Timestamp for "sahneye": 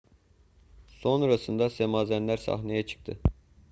2.37-2.85